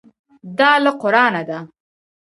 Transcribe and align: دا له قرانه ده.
دا 0.57 0.71
له 0.83 0.91
قرانه 1.01 1.41
ده. 1.49 1.59